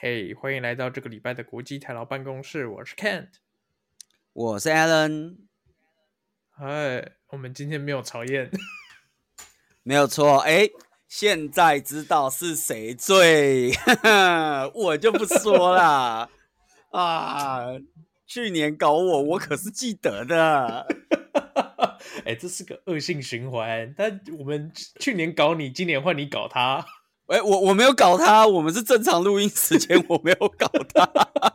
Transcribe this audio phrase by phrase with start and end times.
[0.00, 2.68] 嘿，hey, 欢迎来到这个礼拜的国际台劳办公室。
[2.68, 3.30] 我是 Kent，
[4.32, 5.38] 我是 Alan。
[6.50, 8.48] 嗨，我们今天没有曹燕，
[9.82, 10.38] 没有错。
[10.38, 10.68] 哎，
[11.08, 13.72] 现在知道是谁最，
[14.72, 16.30] 我就不说了
[16.92, 17.66] 啊。
[18.24, 20.86] 去年搞我，我可是记得的。
[22.24, 23.92] 哎，这是个恶性循环。
[23.96, 24.70] 但我们
[25.00, 26.86] 去年搞你，今年换你搞他。
[27.28, 31.06] 哎，我我没有搞他，我们是正常录音时间， 我没有搞他。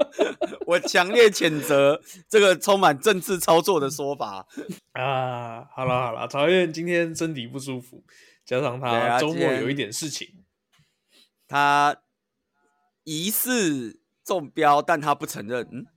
[0.68, 4.46] 我强烈谴责这个充满政治操作的说法
[4.94, 5.66] 啊！
[5.76, 8.04] 好了好了，曹燕今天身体不舒服，
[8.46, 10.28] 加上他周末有一点事情，
[11.48, 11.98] 他
[13.04, 15.68] 疑似中标，但他不承认。
[15.72, 15.88] 嗯，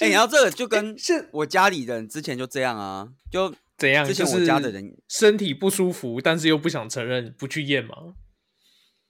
[0.00, 3.54] 哎，然后这个就跟是我家里人之前就这样啊，就。
[3.82, 4.06] 怎样？
[4.06, 8.14] 之前我家的人身体不舒服，但是又不想承认，不去验吗？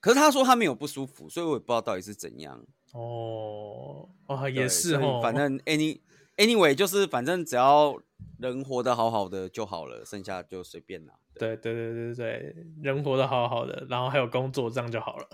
[0.00, 2.64] 可是他说他没有不舒服，所以我也不知道到底是怎样。
[2.94, 5.20] 哦，哦，也是哦。
[5.22, 6.00] 反正 any
[6.38, 7.96] anyway 就是反正只要
[8.38, 11.12] 人活得好好的就好了，剩下就随便啦。
[11.34, 15.28] 对对对对对，人活得好好的，然后还有工作，这样就好了。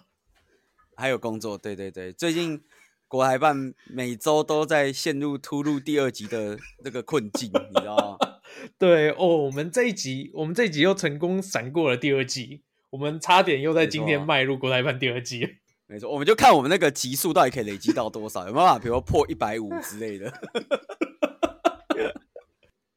[0.97, 2.61] 还有工作，对对对，最近
[3.07, 8.38] 国台办每周都在陷入突入第二集的那个困境，你知道吗？
[8.79, 15.57] 对哦，我们这一集，我们这一集又成功闪过了第二季，我们差点又在今天迈入国台办第二季。
[15.91, 20.33] 没错，我们就看我们那个集数到底可以累积到多少，有没有办法，比如说破一百五之类的。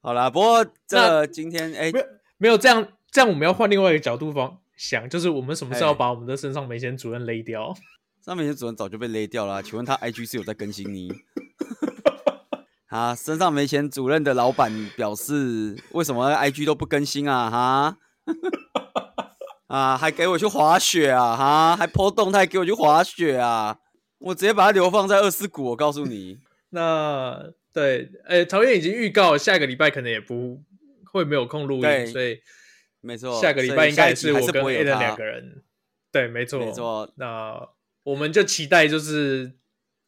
[0.02, 2.06] 好啦，不过这今天哎，没有
[2.38, 7.74] 没有这样，这样我们要换另外一个角度方想，就是我们什么时候把我们的身上腺美主任勒掉？
[8.26, 11.14] 肾 上腺主任早就被勒掉了啊，请问他 IG 是有在更新你？
[12.92, 17.50] 啊，身上没钱主任的老板表示，为什么 IG 都不更新啊？
[17.50, 17.98] 哈，
[19.68, 21.38] 啊，还给我去滑雪啊？
[21.38, 23.78] 哈，还 po 动态给我去滑雪啊？
[24.20, 26.40] 我直接把它流放在二四谷，我告诉你。
[26.72, 30.62] 那对，呃、欸，曹燕已经预告下个礼拜可能也不
[31.06, 32.42] 会没有空录音，所以
[33.00, 35.64] 没错，下个礼拜应该是我跟 A 的两个人。
[36.12, 37.10] 对，没错，没错。
[37.16, 37.70] 那
[38.04, 39.54] 我们就期待就是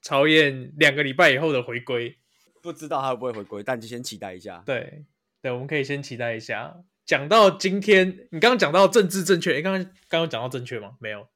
[0.02, 2.18] 曹燕两个礼拜以后的回归。
[2.64, 4.64] 不知道他会不会回归，但就先期待一下。
[4.66, 5.04] 对，
[5.42, 6.82] 对，我们可以先期待一下。
[7.06, 10.96] 讲到今天，你刚刚讲到政治正确，哎，刚刚刚刚讲到正确吗？
[11.02, 11.28] 没有。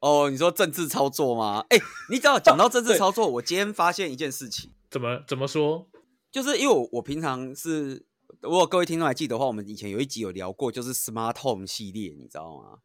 [0.00, 1.66] 哦，你说政治操作吗？
[1.70, 4.70] 哎，你只要讲到政治 操作，我今天发现一件事情。
[4.88, 5.90] 怎么怎么说？
[6.30, 8.06] 就是因为我我平常是，
[8.40, 12.78] 如果各位听众还记得的话，我们以前有一集有聊过，就是 Smart Home 系列，你知道吗？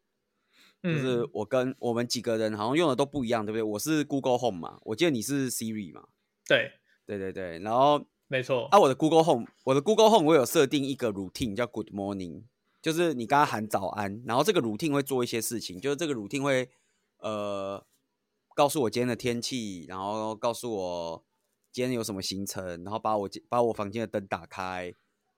[0.82, 3.62] 嗯、就是我跟我们几个人好像用的都不一样，对不对？
[3.62, 6.06] 我是 Google Home 嘛，我记得你是 Siri 嘛。
[6.48, 6.72] 对。
[7.18, 12.44] 对对对，然后没错啊，我的 Google Home，我的 Google Home 我有设定一个 routine 叫 Good Morning，
[12.82, 16.70] 就是你刚刚喊早安，然后这个 routine 会做一些事情，就是这个 routine 会
[17.18, 17.86] 呃
[18.56, 21.26] 告诉我今天的天气，然后告诉我
[21.74, 24.94] 今天有什么行程，然后把我把我房间的灯打开，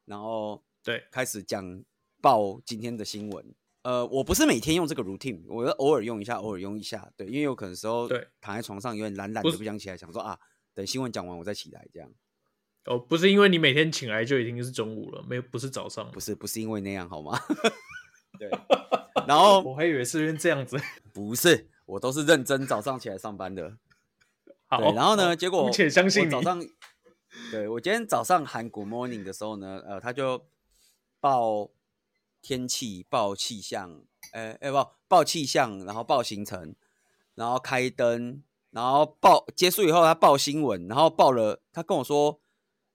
[0.05, 1.83] 然后对开始讲
[2.21, 3.55] 报今天的新闻。
[3.81, 10.39] 呃，我不是每天用这个 routine，我偶尔用一下，偶尔用一下，对，因为有可能时候对躺在床上有点懒懒的不想起来，想说啊。
[10.73, 12.09] 等新闻讲完，我再起来，这样。
[12.85, 17.39] 哦，不是因为你每天醒来就已经是中午了，没有，不是早上，不是，不是因为那样，好吗？
[18.37, 18.49] 对。
[19.25, 20.77] 然后 我还以为是因为这样子，
[21.13, 23.77] 不是，我都是认真早上起来上班的。
[24.67, 26.31] 好，然后呢，好结果，且相信你。
[26.31, 26.61] 早上，
[27.51, 30.45] 对，我今天早上喊 Good Morning 的时候呢，呃，他就
[31.21, 31.69] 报
[32.41, 36.75] 天气、报气象，哎哎不，报气象，然后报行程，
[37.35, 38.43] 然后开灯。
[38.73, 42.41] 然后报结束以后，他报新闻，然后报了，他跟我说，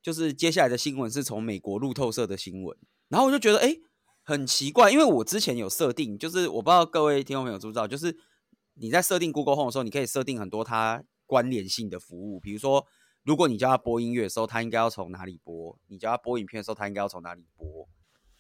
[0.03, 3.77] 就是接下来的新闻是从美国路透社的新闻，然后我就觉得，哎，
[4.25, 8.17] 很奇怪，因为我之前有设定，就是我不知道各位听众朋友知不知道，就是
[8.75, 12.85] 你在设定 Google Home 的时候，你可以设定很多它关联性的服务，比如说，
[13.23, 17.89] 如果你叫它播音乐的时候，它应该要从哪里播；你叫它播影片的时候，它应该要从哪里播。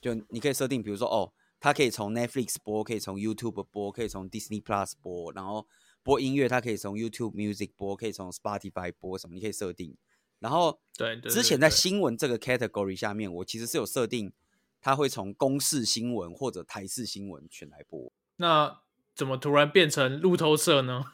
[0.00, 5.64] 就你可以设定，比如说，哦，它可以从 Netflix 播，可以从 YouTube 播，可以从 Disney Plus 播，然后。
[6.08, 9.94] 播音乐，它可以从 YouTube Music 播，可以从 Spotify 播，什么你可以设定。
[10.38, 14.32] 然后，对，之前在新闻这个 category 下面，我其实是有设定，
[14.80, 18.10] 它会从公视新闻或者台视新闻全来播。
[18.36, 18.80] 那
[19.14, 21.04] 怎么突然变成路透社呢？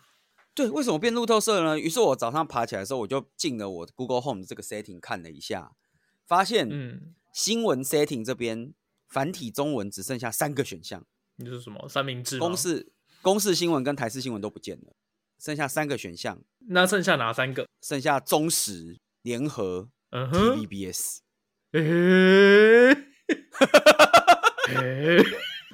[0.55, 1.77] 对，为什么变路透社呢？
[1.77, 5.73] 于是我早上爬起来的时候，我就进了我 Google Home 的这个 setting 看了一下，
[6.25, 8.73] 发现，嗯，新闻 setting 这边
[9.09, 11.05] 繁体中文只剩下三个选项。
[11.35, 12.39] 你是什么三明治？
[12.39, 12.93] 公视。
[13.25, 14.93] 公视新闻跟台视新闻都不见了，
[15.43, 16.39] 剩下三个选项。
[16.69, 17.67] 那剩下哪三个？
[17.81, 21.21] 剩下中时、联合、嗯哼 TVBS。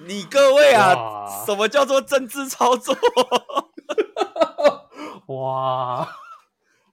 [0.06, 2.96] 你各位啊，什么叫做政治操作？
[5.26, 6.08] 哇，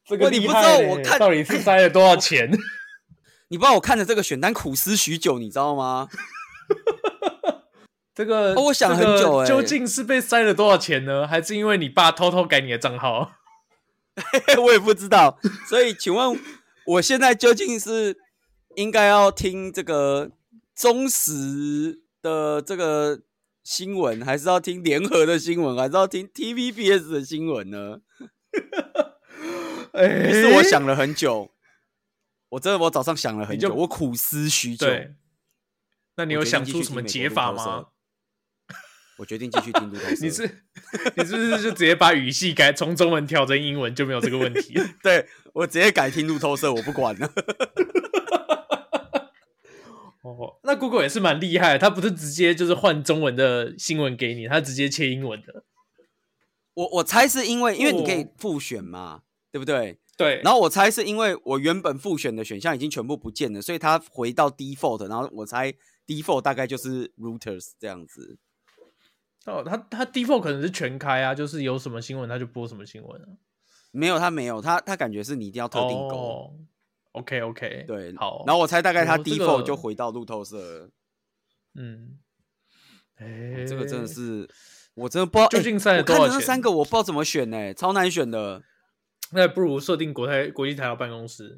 [0.06, 2.50] 这个你不知道我看到底是塞了多少钱？
[3.50, 6.10] 你不知道我看着这个选单苦思许久，你知道吗？
[8.18, 11.28] 这个、哦、我想很久、欸，究竟是被塞了多少钱呢？
[11.28, 13.34] 还是因为你爸偷偷改你的账号？
[14.58, 15.38] 我也不知道。
[15.70, 16.40] 所以，请问
[16.88, 18.18] 我现在究竟是
[18.74, 20.32] 应该要听这个
[20.74, 23.20] 忠实的这个
[23.64, 28.00] 新闻，还是要听联合的新闻，还是要听 TVBS 的新闻呢？
[29.94, 31.52] 哎是我想了很久。
[32.50, 34.88] 我真的，我早上想了很久，我苦思许久。
[36.16, 37.90] 那你有想出什么解法吗？
[39.18, 40.16] 我决定继续听路透社。
[40.22, 40.44] 你是
[41.18, 44.74] 你是不是就直接把语系改从中文调成英文就没有这个问题？
[45.04, 47.32] 对，我直接改听路透社，我不管了。
[50.24, 55.64] 哦，那 Google 也是蛮厉害，他不是直接就是换中文的新闻给你，他直接切英文的。
[56.74, 59.22] 我我猜是因为因为你可以复选嘛，哦、
[59.52, 59.98] 对不对？
[60.18, 60.42] 对。
[60.44, 65.74] 然后我猜是因为我原本复选的选项已经全部不见了，所以他回到 default，然后我猜
[66.06, 68.38] default 大概就是 routers 这样子。
[69.48, 73.28] 哦，他他 default 可能是全开啊，就是有什么新闻他就播什么新闻啊。
[73.92, 76.16] 没有，他没有，他他感觉是你一定要特定勾。
[76.16, 76.52] Oh,
[77.14, 78.44] OK OK，对，好。
[78.46, 80.90] 然后我猜大概他 default 就回到路透社了。
[81.76, 82.20] 嗯，
[83.16, 84.48] 哎、欸，这个真的是，
[84.94, 86.40] 我真的不知道究竟塞了多少钱。
[86.40, 88.62] 这三个我不知道怎么选呢、欸，超难选的。
[89.32, 91.58] 那不如设定国台国际台的办公室，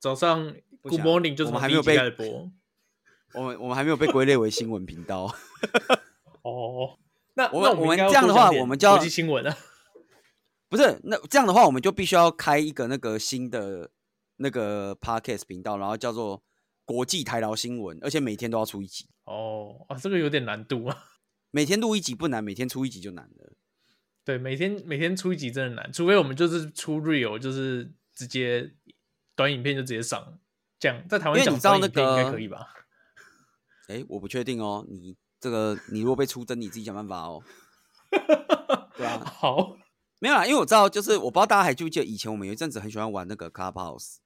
[0.00, 0.52] 早上
[0.82, 2.50] Good Morning 就是我们还没有被播。
[3.34, 5.32] 我们我们还没有被归类为新闻频道。
[6.42, 6.98] 哦。
[7.34, 9.56] 那我们我们这样的话，我们就要国际新闻啊？
[10.68, 13.90] 不是，那这样的话，我们就必须要开一个那个新的
[14.36, 16.42] 那个 podcast 频道，然后叫做
[16.84, 19.06] 国际台劳新闻，而且每天都要出一集。
[19.24, 21.04] 哦啊，这个有点难度啊。
[21.52, 23.52] 每天录一集不难，每天出一集就难了。
[24.24, 28.72] 对，每天每天出一集真的难，除非我们就是出 real，就是直接
[29.36, 30.38] 短影片就直接上，
[30.78, 32.66] 这样在台湾讲短影片应该可以吧？
[33.88, 35.16] 哎、欸，我不确定哦，你。
[35.42, 37.42] 这个你如果被出征，你自己想办法哦。
[38.96, 39.76] 对啊，好，
[40.20, 44.18] 没有啦，因为我知道，就是我不知道大家还记不记得，以前我们有一阵子很喜欢玩那个 Clubhouse。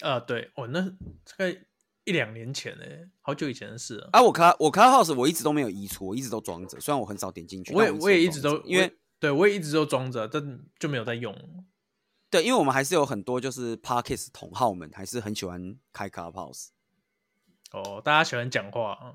[0.00, 1.56] 啊，对，哦，那大概
[2.02, 2.84] 一两年前呢，
[3.20, 4.10] 好久以前的事了。
[4.12, 7.72] 啊，我 Club 我 Clubhouse 我一直都没有移除，我一直都装着，虽然我很少点进去。
[7.72, 11.32] 我也我，我也一直都因为对我也一直都装着，但就没有在用。
[12.28, 16.70] 对，因为我们还是有很多就是 Podcast 同好们还是很喜欢开 Clubhouse。
[17.70, 19.14] 哦，大家喜欢讲话啊。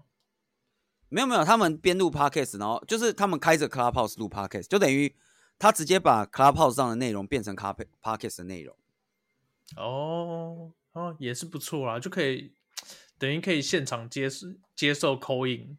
[1.13, 5.13] 没有没有，他们边录 podcast，然后就是他们开着 Clubhouse 录 podcast，就等于
[5.59, 8.73] 他直接把 Clubhouse 上的内容变成 podcast 的内容。
[9.75, 12.53] 哦哦，也是不错啦，就可以
[13.17, 14.29] 等于可以现场接
[14.73, 15.77] 接受 call in。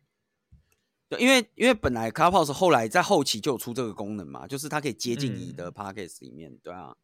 [1.09, 6.95] 对，因为因为本来 Clubhouse 后来在后期就有出这个功能嘛，就是它可以接近你的 podcast 里面，嗯、对啊，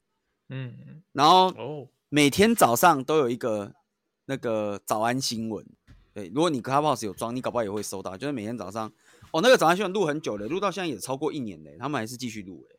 [0.51, 3.75] 嗯，然后每天早上都有一个
[4.27, 5.67] 那个早安新闻。
[6.15, 8.17] 对，如果你 Clubhouse 有装，你搞不好也会收到。
[8.17, 8.93] 就是每天早上，
[9.33, 12.77] 哦，那个早上新闻录很久了，录到现在也超过一年嘞，他们还是继续录哎。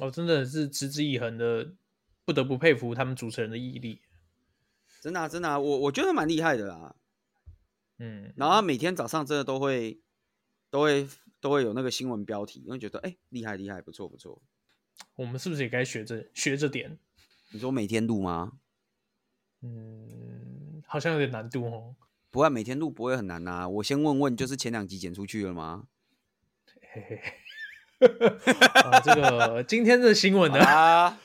[0.00, 1.72] 哦，真的是持之以恒的，
[2.24, 4.02] 不得不佩服他们主持人的毅力。
[5.00, 6.94] 真的啊，真的啊，我我觉得蛮厉害的啦。
[7.98, 10.00] 嗯，然后每天早上真的都会
[10.70, 11.08] 都会
[11.40, 14.40] 都会有那个新闻标题，因为觉得哎，厉害厉害，不错不错。
[15.16, 16.98] 我们是不是也该学着学着点？
[17.50, 18.52] 你说每天录吗？
[19.62, 21.96] 嗯，好像有点难度哦。
[22.30, 23.68] 不会，每天录不会很难呐、啊。
[23.68, 25.84] 我先问问，就是前两集剪出去了吗？
[26.92, 27.20] 嘿
[28.00, 30.58] 嘿啊、这个今天的新闻呢？
[30.60, 31.18] 啊，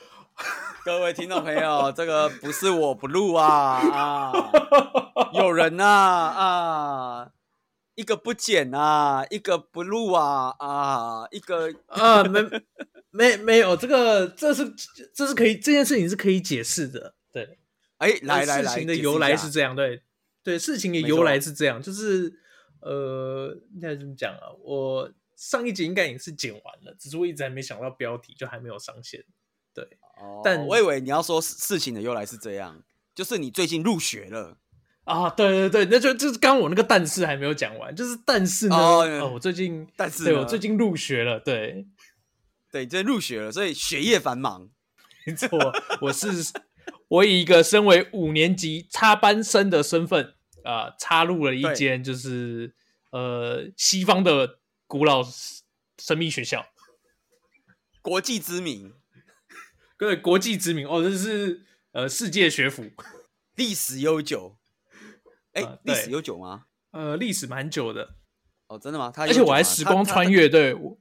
[0.84, 4.32] 各位听众朋友， 这个不是我不录啊啊，
[5.34, 7.30] 有人啊啊，
[7.94, 12.42] 一个不剪啊，一个不录啊啊，一个啊没
[13.10, 14.74] 没没有这个，这是
[15.14, 17.14] 这是可以，这件事情是可以解释的。
[17.32, 17.58] 对，
[17.98, 20.02] 哎，来来来，事情的由来是这样，对。
[20.46, 22.32] 对，事情的由来是这样，就是
[22.80, 24.46] 呃，应该怎么讲啊？
[24.62, 29.24] 我上一集应该也是剪完了，只是我一直还没想到标题，就还没有上线。
[29.74, 29.82] 对，
[30.20, 32.80] 哦、但我以为你要说事情的由来是这样，
[33.12, 34.56] 就是你最近入学了
[35.02, 35.28] 啊？
[35.30, 41.88] 对对对，那就就是刚我那个但是还没有讲完，就是但是呢，哦，哦我最近但是对我最近入学了，对
[42.70, 44.70] 对，这入学了，所以学业繁忙。
[45.26, 45.48] 没错，
[46.02, 46.28] 我是
[47.08, 50.34] 我以一个身为五年级插班生的身份。
[50.66, 52.74] 啊、呃，插入了一间就是
[53.12, 55.22] 呃西方的古老
[55.98, 56.66] 神秘学校，
[58.02, 58.92] 国际知名，
[59.96, 62.90] 对，国际知名哦，这是呃世界学府，
[63.54, 64.58] 历史悠久，
[65.52, 66.66] 哎、欸，历、呃、史悠久吗？
[66.90, 68.16] 呃，历史蛮久的。
[68.68, 69.12] 哦，真的吗？
[69.14, 70.98] 他而且我还时光穿越，对我，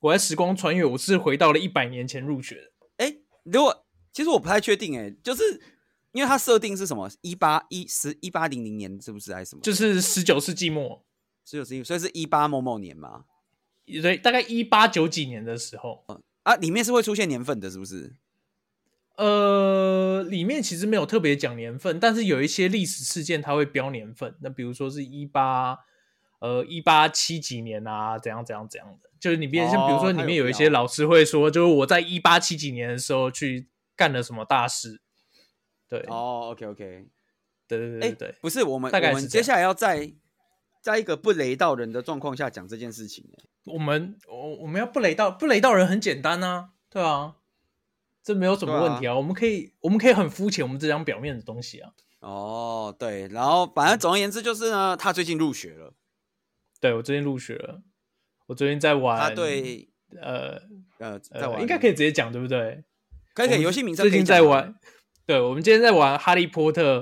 [0.00, 2.72] 我还时光穿越，我是回到了一百年前入学的。
[2.98, 5.42] 哎，如果其实我不太确定，哎，就是
[6.12, 7.10] 因为它设定是什么？
[7.20, 9.62] 一八一十一八零零年是不是还是什么？
[9.62, 11.04] 就是十九世纪末，
[11.44, 13.24] 十九世纪，所以是一八某某年嘛？
[13.86, 16.04] 对，大概一八九几年的时候。
[16.42, 18.14] 啊，里面是会出现年份的，是不是？
[19.16, 24.34] 呃，里面其实没有特别讲年份，但是有一些历史事件它会标年份。
[24.40, 25.78] 那比如说是一八。
[26.40, 35.02] 呃，一八七几年啊，怎样怎样怎样的，就是里面像比如说里面有一些老师会说，就是我在一八七几年的时候去干了什么大事。
[35.90, 37.06] 对，哦，OK OK，
[37.66, 40.10] 对对对对，不是我们，大概我们接下来要在
[40.80, 43.28] 在一个不雷到人的状况下讲这件事情。
[43.64, 47.34] 我们我我们要不雷到不雷到人很简单啊，对啊，
[48.22, 51.90] 这没有什么问题啊，我们可以我们可以很肤浅，我们只讲表面的东西啊。
[52.20, 55.92] 哦，对，然后反正总而言之就是呢，他最近入学了。
[56.80, 57.82] 对，我最近入学了，
[58.46, 59.18] 我最近在玩。
[59.18, 59.88] 他对，
[60.20, 60.60] 呃
[60.98, 62.84] 呃，在玩，应该可以直接讲，对不对？
[63.34, 63.62] 可以，可以。
[63.62, 64.74] 游戏名称最近在玩，
[65.30, 66.98] 对，我们今天在玩《哈利波特》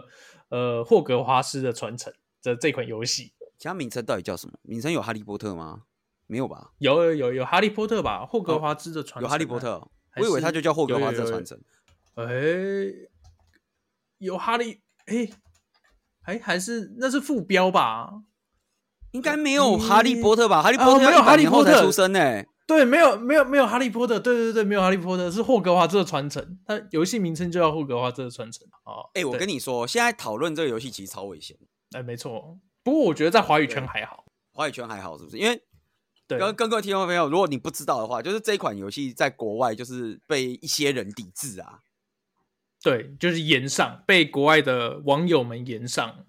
[0.51, 3.33] 呃，霍格华兹的传承的这款游戏。
[3.57, 4.53] 其他名称到底叫什么？
[4.61, 5.85] 名称有《哈利波特》吗？
[6.27, 6.73] 没有吧？
[6.77, 8.27] 有有有有《哈利波特》吧？
[8.27, 9.77] 霍格华兹的传承有《哈利波特》，
[10.21, 11.59] 我以为它就叫霍格华兹的传承。
[12.17, 12.27] 哎，
[14.19, 15.31] 有哈利，哎，
[16.25, 18.13] 哎，还是那是副标吧？
[19.13, 20.63] 应该没有哈利波特吧？
[20.63, 22.45] 哈利波特没有哈利波特出生呢？
[22.69, 28.63] 对，没有没有没有哈利波特，对对对，没有哈利波特是霍格华兹的传承，它游戏名称就叫霍格华兹的传承。
[28.85, 31.57] 哦，哎，我跟你说，现在讨论这个游戏其实超危险。
[31.93, 35.39] 哎，没错，不过我觉得在华语圈还好，华语圈还好，是不是？
[35.39, 35.59] 因为
[36.27, 41.79] 跟跟各位听众朋友，如果你不知道的话，就是这一款游戏在国外就是被一些人抵制啊。
[42.83, 46.27] 对，就是延上，被国外的网友们延上。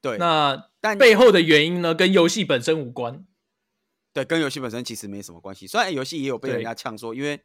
[0.00, 3.26] 对，那但背后的原因呢，跟游戏本身无关。
[4.12, 5.66] 对，跟游戏本身其实没什么关系。
[5.66, 7.40] 虽然游戏也有被人家呛说，因为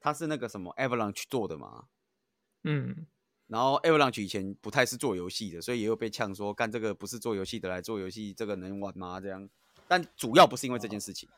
[0.00, 1.84] 它是那个什么 Avalanche 做的嘛。
[2.64, 3.06] 嗯。
[3.48, 9.20] 然后 Avalanche 以前不太是做游戏的，所以也有被呛说，干这个不是做游戏的来做游戏，这个能玩吗？
[9.20, 9.48] 这样。
[9.86, 11.28] 但主要不是因为这件事情。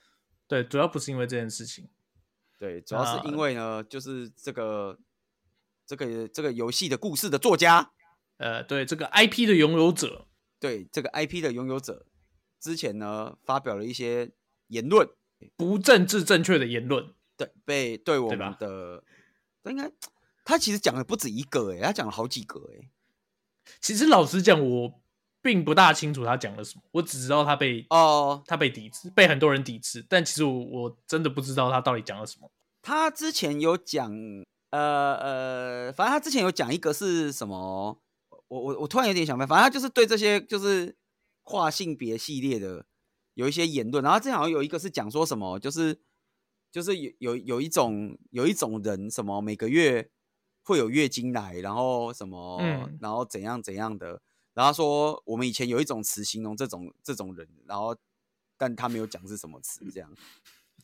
[0.47, 1.87] 对，主要不是因为这件事情。
[2.56, 4.99] 对，主要是因为呢，就是这个
[5.85, 7.90] 这个这个游戏的故事的作家，
[8.38, 10.26] 呃，对，这个 IP 的拥有者。
[10.61, 12.06] 对这个 IP 的拥有者，
[12.58, 14.32] 之前呢发表了一些
[14.68, 15.08] 言论，
[15.56, 19.02] 不政治正确的言论，对，被对我们的，
[19.64, 19.90] 应该
[20.44, 22.88] 他其实讲的不止一个诶，他讲了好几个诶。
[23.80, 25.00] 其实老实讲，我
[25.42, 32.50] 并不大清楚他讲了什么，我只知道他被哦，他被抵制，被很多人抵制，但其实我我真的不知道他到底讲了什么。
[32.80, 34.10] 他之前有讲，
[34.70, 38.00] 呃呃，反正他之前有讲一个是什么？
[38.48, 40.96] 我我我突然有点想不反正他就是对这些就是
[41.42, 42.87] 跨性别系列的
[43.38, 45.97] 有一些言论，然后正好有一个是讲说什么，就是
[46.73, 50.11] 就是有有有一种有一种人什么每个月
[50.64, 54.21] 会有月经来，然后什么，嗯、然后怎样怎样的，
[54.54, 57.97] 然后说我们以前有一种词形容这种这种人，然后
[58.57, 60.12] 但他没有讲是什么词，这样，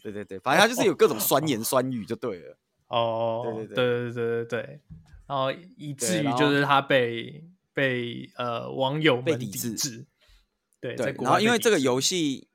[0.01, 2.57] 对对对，反正他就是有各种酸言酸语就对了，
[2.87, 3.75] 哦，对对对。
[3.75, 4.81] 对对对对，
[5.27, 7.45] 然后以至于就是他被。
[7.75, 10.07] 被呃网友们抵制，
[10.85, 12.49] 对对，然后因为这个游戏，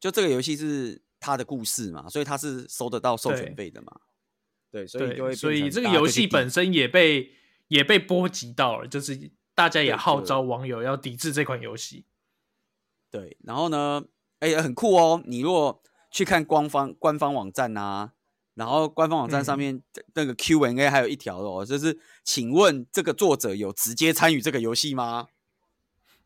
[0.00, 4.00] 就这个游戏是他的故事嘛，所以他是收得到授权费的嘛，
[4.70, 7.32] 对，所以就会，所以这个游戏本身也被
[7.68, 12.06] 也被波及到了，就是大家也号召网友要抵制这款游戏。
[13.10, 14.02] 对，然后呢，
[14.40, 18.12] 哎、欸，很酷哦，你如果去看官方官方网站啊。
[18.56, 19.82] 然后官方网站上面
[20.14, 25.26] 那个 Q&A 还有一条哦，嗯、就是请问这个作者有直接参与这个游戏吗？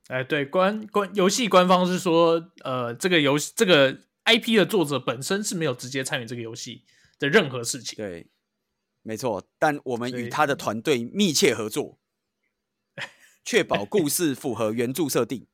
[0.08, 3.92] 哎，对，官官游戏官方是说，呃，这个游戏这个
[4.24, 6.84] IP 的作者本身是没有直接参与这个游戏
[7.18, 7.96] 的任何事情。
[7.96, 8.26] 对，
[9.02, 11.98] 没错，但我们与他的团队密切合作，
[13.44, 15.46] 确保故事符合原著设定。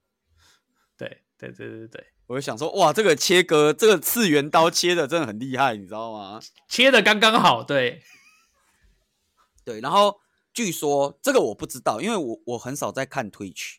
[0.96, 2.06] 对，对，对，对，对。
[2.26, 6.40] 我就想说，哇，这个切割，这个次元刀切的真的很厉害，你知道吗？
[6.68, 8.02] 切的刚刚好，对，
[9.64, 9.80] 对。
[9.80, 10.20] 然后
[10.52, 13.78] 据说这个我不知道，因为我我很少在看 Twitch，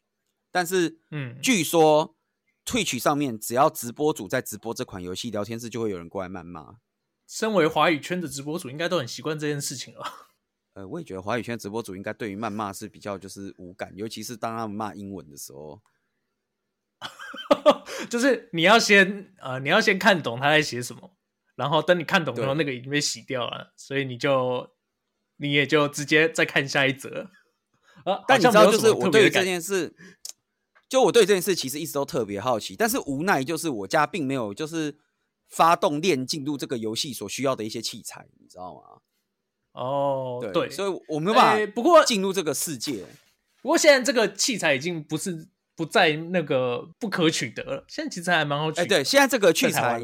[0.56, 2.16] 但是嗯，据说
[2.66, 6.78] Twitch 上面只要直播主在直播这款游戏，聊天室就会有人过来谩骂。
[7.28, 10.06] 身为华语圈的直播主，应该都很习惯这件事情了。
[10.76, 15.82] 呃，我也觉得华语圈直播主应该对于谩骂是比较就是无感，尤其是当他们骂英文的时候。
[18.10, 21.18] 就是你要先呃，你要先看懂他在写什么，
[21.56, 24.70] 然后等你看懂之后，那个已经被洗掉了，所以你就
[25.36, 27.30] 你也就直接再看下一则。
[28.06, 29.96] 啊，但你知道，就是我对于这件事，
[30.88, 34.98] 就我对这件事其实一直都特别好奇，但是无奈就是我家并没有就是
[35.50, 38.82] 发动链进入这个游戏所需要的一些器材，你知道吗？
[39.74, 41.72] 哦，对，对，所以我没有办法。
[41.74, 43.04] 不过进入这个世界，
[43.62, 47.84] 不过现在这个器材已经不是不在那个不可取得了。
[47.90, 48.84] 现在其实还蛮好取得。
[48.84, 50.02] 哎，对，现在这个器材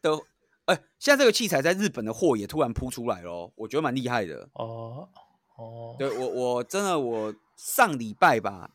[0.00, 0.24] 都，
[0.66, 4.48] 哎，现在这个器材在日本的货也突然铺出来咯，我觉得蛮厉害的。
[4.52, 5.08] 哦
[5.56, 8.70] 哦，对我我真的我上礼拜吧，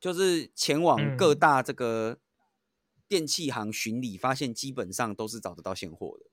[0.00, 2.18] 就是前往各大这个
[3.08, 6.26] 电器行巡礼，发现基本上都是找得到现货的。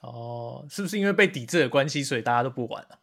[0.00, 2.98] 哦，是不是因为被抵制的关系，所以大家都不玩了？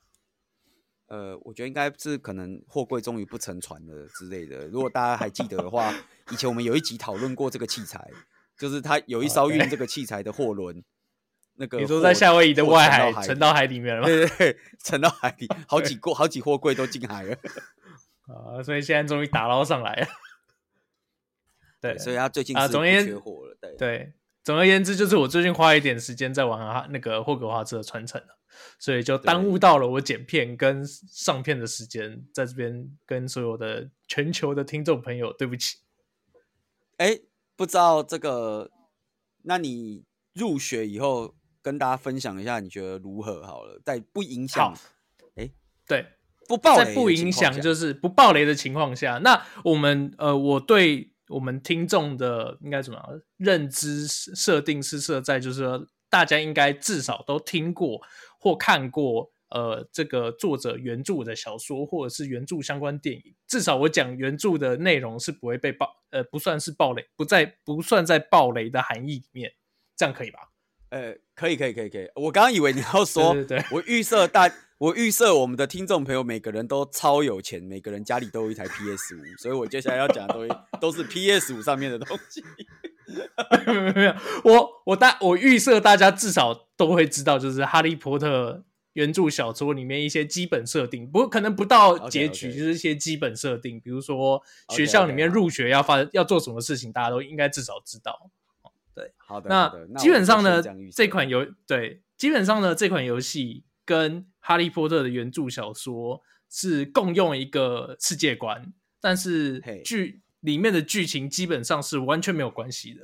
[1.08, 4.68] 呃，我觉得应该是可能货柜终于不沉船了之类的。
[4.68, 5.92] 如果大家还记得的话，
[6.30, 8.12] 以前我们有一集讨论过这个器材，
[8.58, 10.84] 就是它有一艘运这个器材的货轮.
[11.56, 14.08] 那个你说在夏威夷的外海沉到海里面了吗？
[14.08, 17.36] 对对对，沉到海里，好几个好几货柜都进海了。
[18.30, 20.08] 啊，所以现在终于打捞上来了。
[21.82, 23.58] 对，所以他最近是不缺货了。
[23.60, 24.14] 对对。
[24.42, 28.40] 总而言之，就是我最近花一点时间在玩哈那个霍格华兹的传承了，
[28.80, 35.80] 所以就耽误到了我剪片跟上片的时间，在这边跟所有的全球的听众朋友，对不起。
[36.98, 37.20] 哎，
[37.56, 38.72] 不知道这个，
[39.44, 43.46] 那你入学以后跟大家分享一下，你觉得如何？
[43.46, 44.74] 好了，在不影响，
[45.36, 45.52] 哎，
[45.86, 46.08] 对，
[46.50, 51.12] 不暴雷，在不影响就是不暴雷的情况下，那我们呃，我对。
[51.30, 58.02] 我们听众的应该怎么样认知设定是设在，就是说大家应该至少都听过
[58.40, 63.36] 或看过呃这个作者原著的小说或者是原著相关电影。
[63.48, 69.52] 至少我讲原著的内容是不会被爆，呃不算是暴雷，不在不算在暴雷的含义里面，
[69.96, 70.40] 这样可以吧？
[70.90, 72.10] 呃，可以可以可以可以。
[72.16, 74.52] 我刚刚以为你要说，对对对，我预设大。
[74.80, 82.42] 我预设我们的听众朋友每个人都超有钱，每个人家里都有一台 PS 五，所以我接下来要讲的东西 都是 PS 五上面的东西。
[83.66, 88.54] 没有没有，我我大我预设大家至少都会知道，就是《哈利波特》
[88.94, 98.32] 原著小说里面一些基本设定，不可能不到结局，就是一些基本设定，比如说学校里面入学要发要做什么事情，大家都应该至少知道。
[98.96, 99.50] 对，好的。
[99.50, 100.64] 那基本上呢，
[100.96, 103.66] 这款游对基本上呢这款游戏。
[103.90, 108.72] 跟《哈利波特》的原著小说是共用一个世界观，
[109.02, 113.02] 但是剧里面的剧情基本上是完全没有关系的。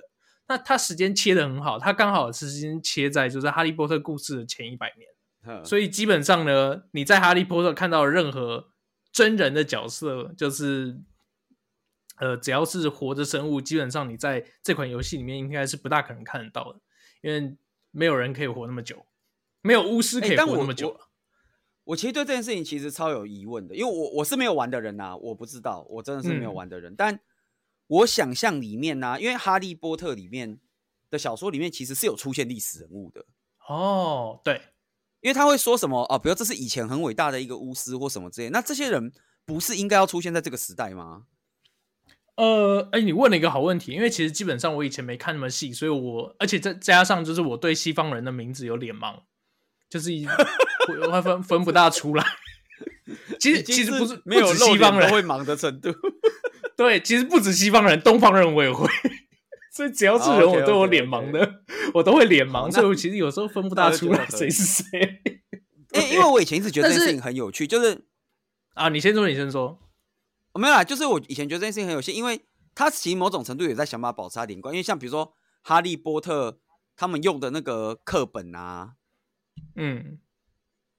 [0.47, 8.67] 那它时间切的很好，它刚好时间切在就是《哈利波特》故事的前一百年，所以基本上呢，你在《哈利波特》看到任何
[9.11, 11.01] 真人的角色，就是
[12.17, 16.79] 呃，只要是活着生物，基本上你在这款游戏里面应该是不大可能看得到的，
[17.21, 17.57] 因为
[17.89, 19.03] 没有人可以活那么久。
[19.65, 21.05] 没有巫师可以活那么久，欸我我。
[21.85, 26.91] 我其实对这件事情其实超有疑问的，因为我我是没有玩的人呐、啊，我不知道，我真的是没有玩的人。
[26.93, 27.19] 嗯、但
[27.87, 30.59] 我想象里面呢、啊，因为《哈利波特》里面
[31.09, 33.25] 的小说里面其实是有出现历史人物的。
[33.67, 34.61] 哦，对，
[35.21, 39.11] 因为他会说什么啊，比如这是以前很伟大的一个巫师或什么之类，那这些人
[39.45, 41.23] 不是应该要出现在这个时代吗？
[42.35, 49.21] 呃，哎，你问了一个好问题，因为其实基本上我以前没看那么细，所以我而且再加上就是我对西方人的名字有脸盲。
[49.95, 50.11] 就是
[51.07, 52.25] 我还 分分不大出来，
[53.39, 55.89] 其实其实不是没有西方人会忙的程度，
[56.75, 58.85] 对，其实不止西方人，东方人我也会，
[59.71, 61.91] 所以只要是人我都有脸盲的，oh, okay, okay, okay.
[61.93, 65.21] 我都会脸盲，所以我其实有时候分不大出来谁是谁。
[65.95, 68.05] 哎，因为我以前一直觉得这件事情很有趣，就是
[68.73, 69.79] 啊，你先说，你先说，
[70.53, 72.41] 没有啦，就是我以前觉得这件事情很有趣，因为
[72.75, 76.59] 他其实某种程度也在想办法保持他连贯，因为像比如说哈利波特
[76.97, 78.95] 他们用的那个课本啊。
[79.75, 80.19] 嗯，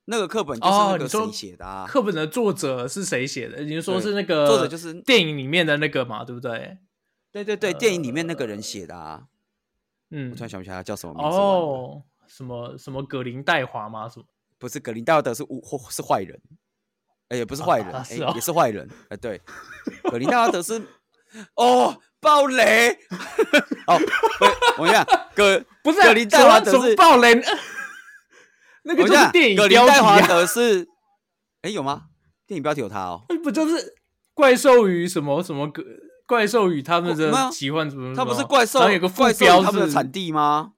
[0.06, 1.86] 那个课本就是那个谁写的啊？
[1.88, 3.62] 课本的作者是谁写的？
[3.62, 6.78] 你说是那个作者，就是电影里面的那个嘛，对不对？
[7.32, 9.24] 对对对，电影里面那个人写的啊。
[10.10, 11.36] 嗯，我突然想不起来他叫什么名字。
[11.36, 14.08] 哦，什么什么格林戴华吗？
[14.08, 14.26] 什么？
[14.58, 15.44] 不是格林戴华德是
[15.90, 16.40] 是坏人？
[17.28, 18.88] 哎，也不是坏人，哎，也是坏人。
[19.08, 19.40] 哎，对，
[20.04, 20.80] 格林戴华德是
[21.56, 22.96] 哦，暴雷。
[23.88, 23.98] 哦，
[24.78, 27.42] 我跟你讲，格不是格林戴华德是暴雷。
[28.86, 29.80] 那个就是电影标题、啊。
[29.80, 30.82] 格林戴华德是，
[31.62, 32.04] 哎、欸，有吗？
[32.46, 33.24] 电影标题有他哦。
[33.28, 33.94] 那不就是
[34.32, 35.82] 怪兽与什么什么格
[36.26, 38.14] 怪兽与他们的奇幻什么？
[38.14, 40.72] 他不是怪兽，有个副标他们的产地吗？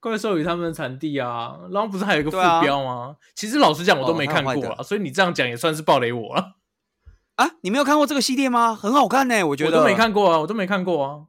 [0.00, 3.08] 怪兽与他们的产地啊，然后不是还有一个副标吗？
[3.10, 6.52] 啊、其实老实讲，我都没看过啊，哦、所以你这样讲也算是暴雷我了。
[7.34, 8.74] 啊，你没有看过这个系列吗？
[8.74, 9.76] 很好看呢、欸，我觉得。
[9.76, 11.22] 我都没看过啊，我都没看过啊。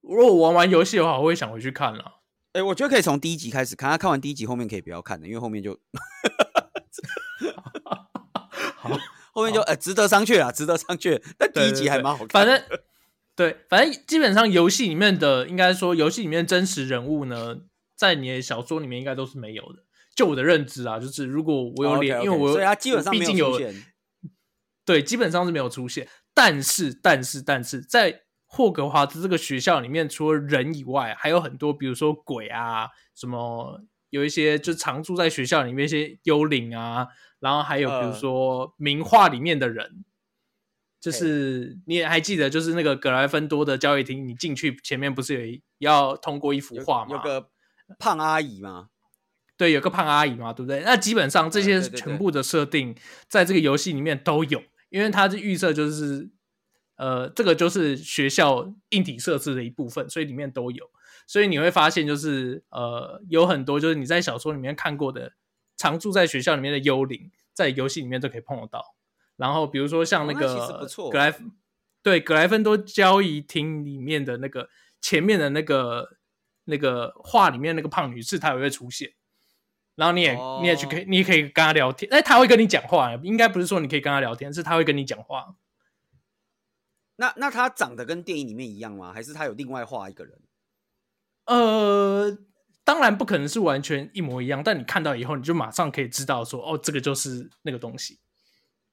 [0.00, 2.13] 如果我玩完游戏的话，我会想回去看了。
[2.54, 5.76] 哎、欸，我觉得可以从第一集开始看，他看完第一集后面可以不要看的，因为后面就，
[8.76, 8.90] 好，
[9.32, 11.20] 后面就呃值得商榷啊，值得商榷。
[11.36, 12.62] 但第一集还蛮好看，反正
[13.34, 17.56] 对，反正基本上游戏里面的应该说游戏里面真实人物呢，
[17.96, 19.82] 在你的小说里面应该都是没有的。
[20.14, 23.60] 就我的认知啊，就是如果我有脸，因为我所以他基本上毕竟有
[24.84, 26.08] 对，基本上是没有出现。
[26.32, 28.22] 但是，但是，但是在
[28.54, 37.08] 霍格华兹这个学校里面，除了人以外，还有很多，比如说鬼啊，什么有一些就常住在学校里面一些幽灵啊，
[37.40, 40.04] 然后还有比如说名画里面的人，呃、
[41.00, 47.16] 就是你也还记得，就是那个格莱芬多的交易厅，你进去前面不是有一要通过一幅画吗？
[47.16, 47.48] 有个
[47.98, 48.90] 胖阿姨吗？
[49.56, 50.82] 对，有个胖阿姨嘛，对不对？
[50.84, 52.94] 那基本上这些全部的设定，
[53.28, 56.30] 在这个游戏里面都有，因为它是预设就是，
[56.96, 60.90] 呃，这个就是学校硬体设置的一部分，所以里面都有。
[61.26, 65.32] 所以你会发现，就是呃，有很多就是你在小说里面看过的，
[65.76, 68.94] 常住在学校里面的幽灵，在游戏里面都可以碰得到。
[69.36, 71.34] 然后比如说像那个格莱，
[72.02, 74.68] 对，格莱芬多交易厅里面的那个
[75.00, 76.18] 前面的那个
[76.64, 79.12] 那个画里面那个胖女士，她也会出现。
[79.96, 80.60] 然后你也、oh.
[80.60, 82.12] 你也去可以，你也可以跟他聊天。
[82.12, 85.54] 哎，他会跟你讲话，应该不是说你可以跟他聊天，是他会跟你讲话。
[87.16, 89.12] 那那他长得跟电影里面一样吗？
[89.12, 90.38] 还是他有另外画一个人？
[91.46, 92.36] 呃，
[92.82, 98.18] 当然不可能是完全一模一样，但你看到以后，你就马上可以知道说，哦，这个就是那个东西。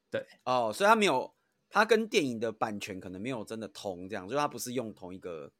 [0.10, 1.34] 对，哦，oh, 所以他没有，
[1.70, 5.52] 他跟电影的版权可能没有真的同，这样，所以他不是用同一个。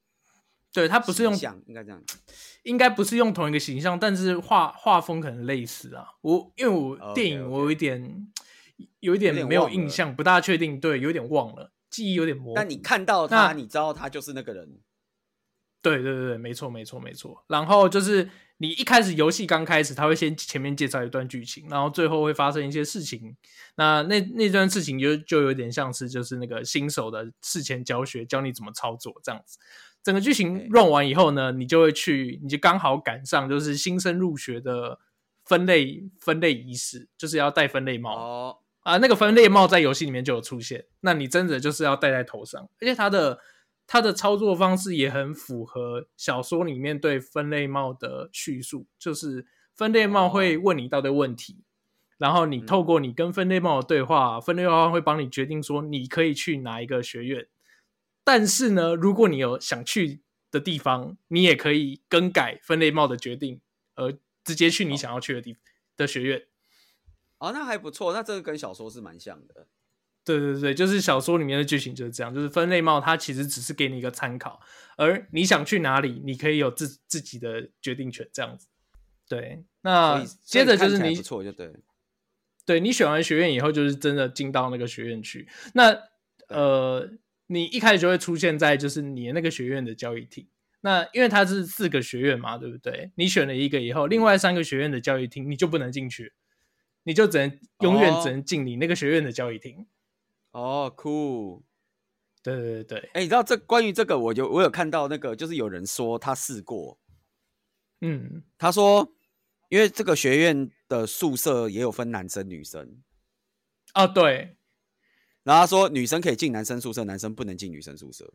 [0.74, 2.02] 对，他不是用像应该这样，
[2.64, 6.08] 应该不是用同一个形象，但是画画风可能类似啊。
[6.22, 8.28] 我因为我电影我有一点
[9.00, 12.54] 有一点没有印象，不大确定，对，有点忘了，记忆有点模糊。
[12.56, 14.80] 但你看到他，你知道他就是那个人。
[15.84, 17.44] 对对对对，没错没错没错。
[17.48, 23.36] 然后就是你一开始游戏刚开始，他会先前面介绍一段剧情，然后最后会发生一些事情。
[23.76, 29.58] 那那那段事情就就有点像是就是那个新手的事前教学，教你怎么操作这样子。
[30.04, 35.00] 整个剧情 run 完以后呢，你就会去，你就刚好赶上就是新生入学的
[35.46, 38.16] 分类分类仪式，就是要戴分类帽。
[38.16, 43.40] 哦啊，那个分类帽在游戏里面就有出现，那你真的就是要戴在头上，而且它的
[43.86, 51.64] 它的操作方式也很符合小说里面对分类帽的叙述，就是分类帽会问你一大堆问题，
[52.18, 57.48] 然后你透过你跟分类帽的对话，分类帽会帮你决定说你可以去哪一个学院。
[58.24, 63.62] 但是呢，如果你有想去的地方，你也可以更改分类帽的决定，
[63.96, 64.14] 而
[64.44, 65.62] 直接去你想要去的地方
[65.98, 66.44] 的学院。
[67.42, 69.68] 哦，那还不错，那这个跟小说是蛮像的。
[70.24, 74.62] 对对对，就是小说里面的剧情就是这样，就是分类帽它其实只是给你一个参考，
[74.96, 78.68] 而你想去哪里，你可以有自自己的决定权，这样子。
[79.28, 81.74] 对，那接着就是你不错就对，
[82.66, 85.50] 对你选完学院以后，就是真的进到那个学院去。
[85.74, 85.98] 那
[86.48, 87.10] 呃。
[87.48, 90.48] 你一开始就会出现在就是你的那个学院的交谊厅，
[90.80, 93.12] 那因为它是四个学院嘛，对不对？
[93.16, 96.32] 你选了一个以后，另外三个学院的教育厅你就不能进去，
[97.04, 99.88] 你就只能永远只能进你那个学院的交易厅。
[100.52, 101.64] 哦，酷！
[102.44, 107.00] 对对对对，哎、欸，你知道这关于这个，我就我有看到那个，就是有人说他试过，
[108.02, 109.14] 嗯，他说
[109.70, 113.02] 因为这个学院的宿舍也有分男生女生，
[113.94, 114.58] 哦，对。
[115.44, 118.32] 然后他说，女生可以进男生宿舍，男生不能进女生宿舍。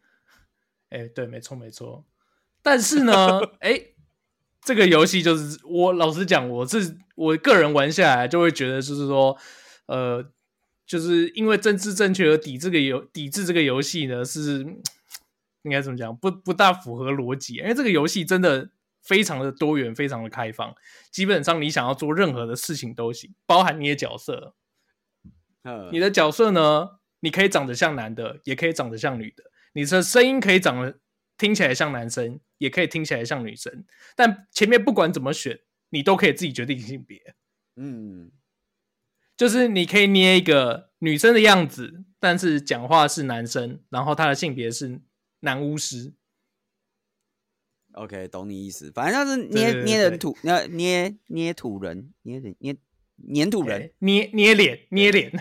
[0.89, 2.05] 哎、欸，对，没错，没错。
[2.63, 3.96] 但是呢， 哎、欸，
[4.67, 9.39] 这个游戏就是我老实讲，我是我个人玩下来就会觉得，就是说，
[9.87, 10.29] 呃，
[10.85, 14.67] 就是因为政治正确而抵这个游抵制这个游戏呢，是
[15.63, 16.17] 应该怎么讲？
[16.17, 18.69] 不不大符合逻辑，因为这个游戏真的
[19.05, 20.75] 非常的多元，非常的开放，
[21.13, 24.57] 基本上你想要做任何的事情都行，包含你的角色。
[25.93, 26.99] 你的角色呢？
[27.21, 29.45] 你可以长得像男的，也可以长得像女的。
[29.75, 30.99] 你的声音可以长得
[31.39, 33.85] 听起来像男生，也可以听起来像女生。
[34.15, 37.35] 但前面不管怎么选，你都可以自己决定性别。
[37.77, 38.31] 嗯，
[39.37, 45.01] 就是你可以捏一个女生的样子，但是讲话是男生，然后他的性别是
[45.41, 46.15] 男巫师。
[47.93, 48.91] OK，懂你意思。
[48.93, 52.77] 反正就是捏捏人土，捏捏捏土人，捏人捏
[53.35, 55.33] 粘土人，捏捏脸，捏脸。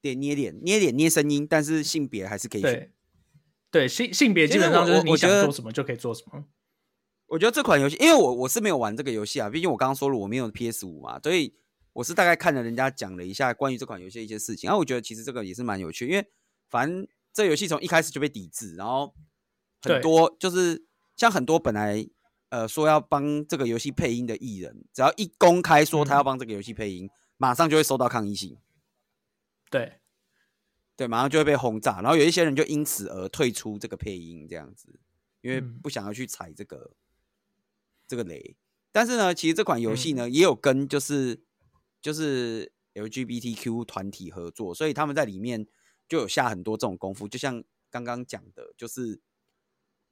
[0.00, 2.92] 对，捏脸，捏脸，捏声音，但是性别还是可以选。
[3.70, 6.44] 对，性性别基本上就是你想做什么就可以做什么。
[7.26, 11.54] 我，觉得这款游戏，因为我我是没有玩这个游戏啊，毕竟我刚刚说了我没有 PS 五嘛，所以
[11.92, 14.66] 我是大概看了人家讲了一下关于这款游戏的一些事情。
[14.68, 16.26] 然后我觉得其实这个也是蛮有趣，因为
[16.70, 19.14] 反正这游戏从一开始就被抵制，然后
[19.82, 22.08] 很多就是像很多本来
[22.48, 28.56] 呃说要帮这个游戏配音的艺人，只要一公开说他要帮这个游戏配音，嗯、马上就会收到抗议信。
[29.70, 30.00] 对
[30.98, 34.98] 对，马上就会被轰炸，然后有一些人就因此而退出这个配音这样子，
[35.42, 36.96] 因为不想要去踩这个、嗯、
[38.08, 38.56] 这个雷。
[38.90, 41.40] 但是呢，其实这款游戏呢、嗯、也有跟就是
[42.02, 45.68] 就是 LGBTQ 团体合作，所以他们在里面
[46.08, 49.20] 就有下很多这种功夫，就像刚刚讲的，就是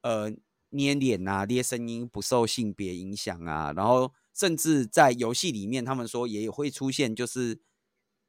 [0.03, 0.31] 呃
[0.69, 7.59] 捏脸啊、捏声音不受性别影响啊，然后甚至在游戏里面，他们说也会出现就是。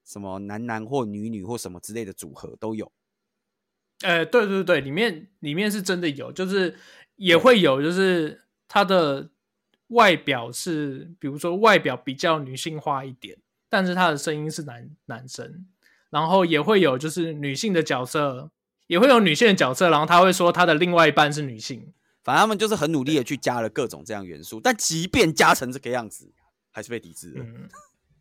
[0.08, 2.90] 什么男男或女女或什么之类的组合都有，
[4.00, 6.74] 呃，对对对，里面里面是真的有，就是
[7.16, 9.28] 也会有，就是他的
[9.88, 13.36] 外表是，比如说外表比较女性化一点，
[13.68, 15.66] 但是他的声音是男男生，
[16.08, 18.50] 然后也会有就是女性的角色，
[18.86, 21.92] 也会有女性的角色，然后他会说他的另外一半是女性，
[22.24, 26.32] 反正他们就是很努力的去加了各种这样元素，但即便加成这个样子，
[26.70, 27.44] 还是被抵制了。
[27.44, 27.68] 嗯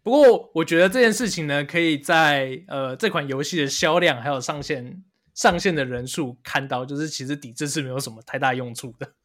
[0.08, 9.16] 不过，我觉得这件事情呢，可以在呃这款游戏的销量还有上线上线的人数看到，就是其实抵制是没有什么太大用处的。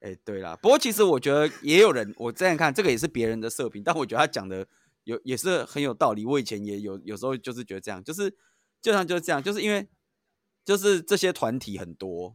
[0.00, 4.66] 哎、欸，对啦，不过其实我觉得也有人，我这样看这个也是别人的设评，但我觉得他讲的
[5.04, 6.24] 有也是很有道理。
[6.24, 8.34] 我以前也有有时候就是觉得这样，就是
[8.80, 9.86] 就像就是这样，就是因为
[10.64, 12.34] 就是这些团体很多，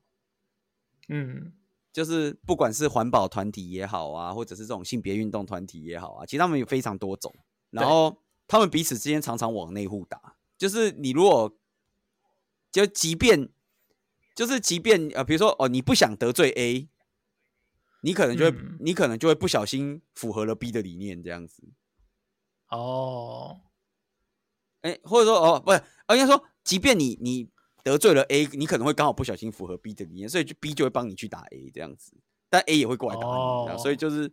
[1.10, 1.52] 嗯，
[1.92, 7.34] 就是不管是环保团体也好啊，或者是这种性别运动团体也好啊，其实他们有非常多种。
[7.72, 11.58] 然后他们彼此之间常常往内互打，就是你如果
[12.70, 13.50] 就即便
[14.36, 16.90] 就是即便呃，比如说哦，你不想得罪 A，
[18.02, 21.64] 你可能就会、嗯、你可能就会不小心符合了 B 的理念这样子。
[22.68, 23.62] 哦，
[24.82, 27.50] 哎，或者说哦，不是，应该说，即便你你
[27.84, 32.14] 得罪了 A，你可能会刚好不小心符合 B 的理念，所以就 B 就会帮你去打 A 这样子，
[32.50, 34.30] 但 A 也会过来打你，哦、所以就是。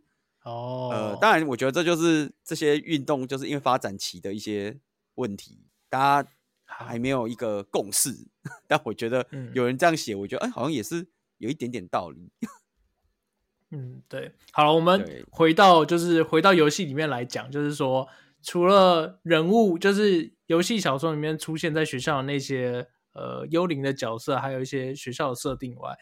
[0.49, 4.79] 哦，呃，当然，我觉得这就是这些运动就是因为发展期的一些
[5.15, 6.29] 问题，大家
[6.65, 8.09] 还没有一个共识。
[8.67, 11.07] 但我觉得有人这样写，我觉得哎，好像也是
[11.37, 12.31] 有一点点道理。
[13.71, 14.33] 嗯，对。
[14.51, 18.07] 好了，我们回到就是回到游戏里面来讲，就是说，
[18.41, 25.95] 除了人物，就是游戏小说里面出现在学校的那些呃幽灵的角色，还有一些学校的设定外。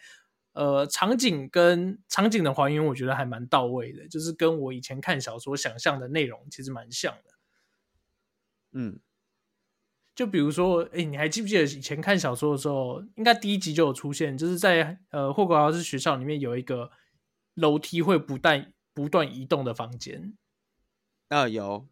[0.58, 7.34] 呃，场景跟场景的还原，我觉得还蛮到位的，就是跟我以前看小说想象的内容其实蛮像的。
[8.72, 8.98] 嗯，
[10.16, 16.90] 就比如说，哎、欸，你还记不记得以前看小说的时候，应该第一集就有出现，就是在呃霍格华兹学校里面有一个
[17.54, 20.34] 楼梯会不断不断移动的房间。
[21.28, 21.86] 啊，有。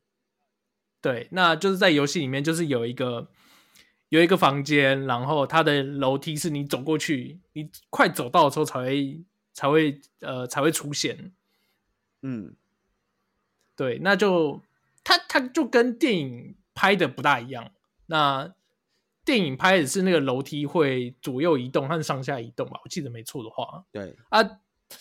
[1.00, 3.30] 对，那就是在游戏里面，就是有一个。
[4.08, 9.20] 有一个房间，然后它的楼梯是你走过去，你快走到的时候才会
[9.52, 11.32] 才会呃才会出现。
[12.22, 12.54] 嗯，
[13.74, 14.62] 对，那就
[15.02, 17.72] 它它就跟电影拍的不大一样。
[18.06, 18.54] 那
[19.24, 22.80] 电影拍的是那个楼梯会左右移动和上下移动吧？
[22.84, 23.84] 我记得没错的话。
[23.90, 24.38] 对啊，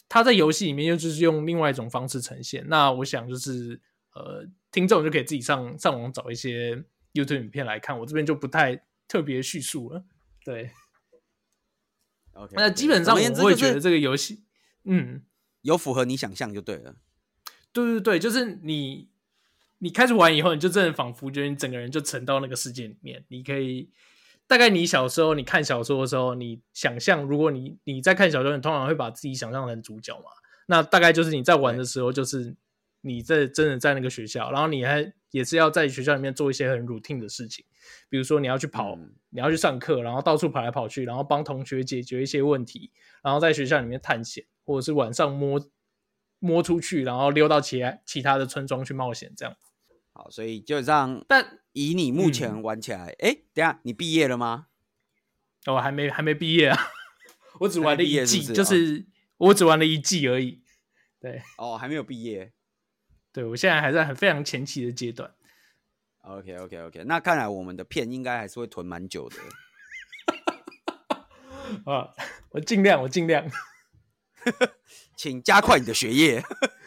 [0.09, 2.67] 它在游戏里面又就是用另外一种方式呈现。
[2.67, 3.79] 那我想就是
[4.15, 7.99] 呃，听众就可以自己上上网找一些 YouTube 影片来看。
[7.99, 8.81] 我这边就不太。
[9.07, 10.05] 特别叙述了，
[10.43, 10.71] 对
[12.33, 14.43] ，OK，那基本上我会觉得这个游戏，
[14.83, 15.23] 嗯，
[15.61, 16.95] 有符合你想象就对了。
[17.71, 19.09] 对对对，就是你
[19.79, 23.25] 你开始玩以后，你就真的仿佛觉得你整个人就沉到那个世界里面。
[23.27, 23.91] 你可以
[24.47, 30.29] 大概你小时候你看小说的时候，你想象，如果你你在看小说，你通常会把自己想象成主角嘛。
[30.67, 32.55] 那大概就是你在玩的时候，就是
[33.01, 37.65] 你在真的在那个学校，然后你还也是要在学校里面做一些很 routine 的事情。
[38.08, 42.89] 比如说你要去跑，嗯、你要去上课，然后到处跑来跑去，然后帮同学解决一些问题，
[43.21, 45.60] 然后在学校里面探险，或者是晚上摸
[46.39, 49.54] 摸出去，然后溜到其他其他的村庄去冒险，这样。
[50.13, 54.67] 好，所以基本上，但以你目前玩起来，哎、嗯，等下你毕业了吗？
[55.65, 56.78] 我、哦、还没还没毕业啊，
[57.60, 60.62] 我只玩了一季，是是就是我只玩了一季而已。
[61.19, 62.54] 对，哦，还没有毕业。
[63.36, 65.30] 对，我现在还在很非常前期的阶段。
[66.21, 69.36] OK OK OK，那看来我们的片应该还是会囤蛮久的。
[71.91, 72.12] 啊，
[72.52, 73.45] 我尽量，我尽量，
[75.17, 76.41] 请加快你的学业。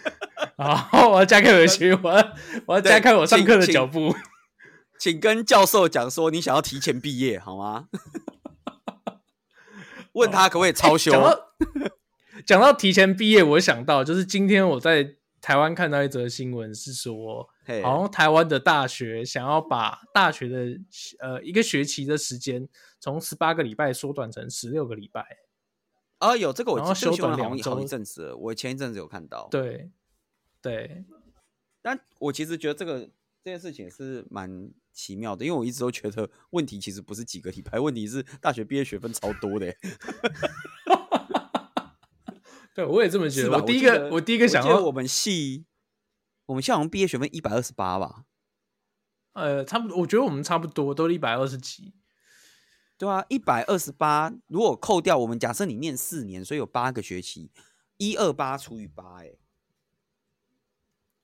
[0.56, 2.34] 好，我要加快我的学业，我要
[2.64, 4.16] 我要加快我上课的脚步
[4.98, 5.12] 请。
[5.12, 7.88] 请跟教授讲说，你想要提前毕业，好吗？
[10.12, 11.12] 问他可不可以超修？
[12.46, 15.16] 讲、到提前毕业，我想到就是今天我在
[15.48, 17.48] 台湾看到一则新闻，是说。
[17.82, 20.78] 好像台湾的大学想要把大学的
[21.20, 22.68] 呃一个学期的时间
[23.00, 25.24] 从十八个礼拜缩短成十六个礼拜。
[26.18, 27.76] 啊，有这个我，然后休短两周。
[27.76, 29.48] 好一阵子，我前一阵子有看到。
[29.50, 29.90] 对，
[30.60, 31.06] 对。
[31.80, 33.00] 但我其实觉得这个
[33.42, 39.74] 这件事情是蛮奇妙的，因为我一直都觉得问题其实不是几个礼拜，问题是大学毕业学分超多的。
[42.78, 43.50] 对，我也这么觉得。
[43.50, 45.66] 我第一个，我，我第一个想到我们系，
[46.46, 48.22] 我们系好像毕业学分一百二十八吧？
[49.34, 51.92] 呃，差不多，我觉得我们差不多都一百二十几。
[52.96, 57.50] 对啊，一百二十八，如果扣掉我们，假设你念四年，所以有八个学期，
[57.96, 59.32] 一二八除以八，哎，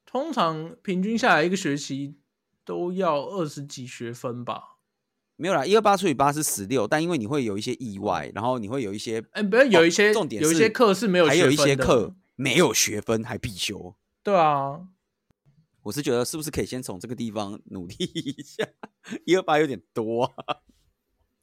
[0.05, 2.19] 通常平均下来一个学期
[2.65, 4.74] 都要二十几学分吧？
[5.37, 13.97] 没有啦，一二八除以八是十六，但因为你会有一些意外，然后你会有一些，哎，不是有一些、哦、重点，有一些课是没有学分，还有一些课没有学分还必修。
[14.23, 14.87] 对啊，
[15.83, 18.67] 我是觉得是不是可以先从这个地方努力一下？
[19.25, 20.57] 一二八有点多啊。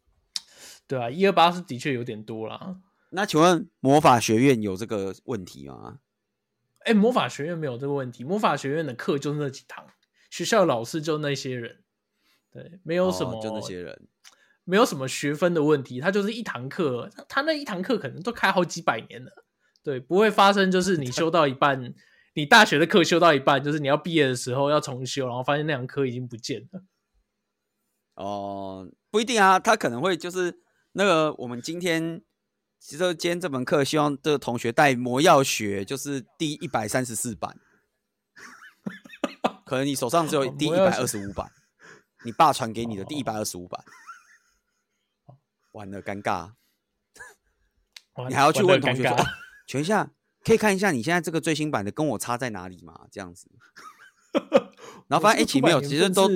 [0.87, 2.77] 对啊，一二八是的确有点多啦。
[3.11, 5.99] 那请问魔法学院有这个问题吗？
[6.85, 8.23] 哎，魔法学院没有这个问题。
[8.23, 9.85] 魔法学院的课就那几堂，
[10.29, 11.83] 学校老师就那些人，
[12.51, 14.07] 对，没有什么，哦、就那些人，
[14.63, 15.99] 没有什么学分的问题。
[15.99, 19.31] 他就是一堂课，他那一堂课可能都开好几百年了，
[19.83, 21.93] 对，不会发生就是你修到一半，
[22.33, 26.83] 你大学的课修到一半，就是你要毕业的时候要重修，然后发现那堂课已经不见了。
[28.15, 30.59] 哦，不一定啊，他可能会就是。
[30.93, 32.21] 那个，我们今天
[32.77, 37.57] 其实今天这门课，希望这个同学带魔药学，就是第一百三十四版。
[39.65, 41.49] 可能你手上只有第一百二十五版，
[42.23, 43.83] 你爸传给你的第一百二十五版，
[45.73, 46.51] 完了尴尬。
[48.27, 49.25] 你还要去问同学说：“哦，
[49.67, 50.11] 请问一下，
[50.43, 53.47] 可以看一下你现在这个最新版的跟我差在哪里吗？”这样子，
[55.07, 56.29] 然后发现一起没有，其实都。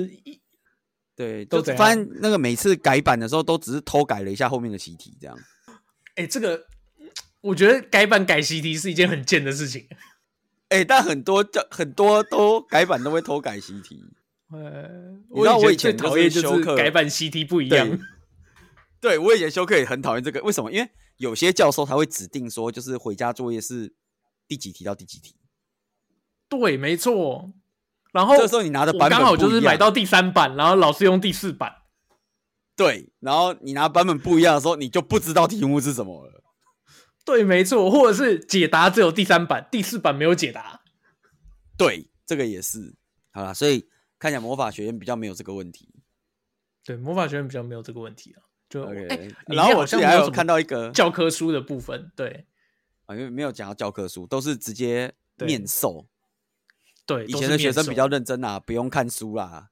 [1.14, 5.34] 对，都发现那个每次改版的时候，都只是偷改了一下后面的习题，这样。
[6.14, 6.66] 哎、欸，这个
[7.40, 9.88] 我觉得改版改习题是一件很贱的事情。
[10.68, 14.04] 哎、欸，但很多教很多都改版都会偷改习题。
[14.52, 17.88] 呃，你知道我以前讨厌修课改版习题不一样。
[17.88, 17.98] 对，
[19.00, 20.70] 对我以前修课也很讨厌这个，为什么？
[20.70, 23.94] 因为有些教授他会指定说，就是回家作业是
[24.46, 25.36] 第几题到第几题。
[26.48, 27.52] 对，没错。
[28.12, 31.72] 然后这时候你拿的版本刚好就是买到第三版，然后老师用第四版。
[32.76, 36.44] 对，然后你拿版本不一样的时候，你就不知道题目是什么了。
[37.24, 40.82] 对，没错，或者是解答只有第三版，第四版没有解答。
[41.76, 42.94] 对，这个也是。
[43.32, 45.88] 好啦，所以看起来魔法学院比较没有这个问题。
[46.84, 48.42] 对，魔法学院比较没有这个问题啊。
[48.68, 52.46] 就欸，然后我这里还有看到一个教科书的部分，对
[53.06, 56.06] 啊，因为没有讲到教科书，都是直接面授。
[57.06, 59.68] 对，以前的学生比较认真啊，不用看书啦。